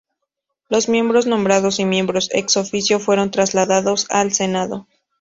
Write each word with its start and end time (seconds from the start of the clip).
Los 0.67 0.89
miembros 0.89 1.27
nombrados 1.27 1.77
y 1.79 1.85
miembros 1.85 2.29
"ex 2.31 2.57
oficio" 2.57 2.99
fueron 2.99 3.29
trasladados 3.29 4.07
al 4.09 4.33
Senado. 4.33 4.87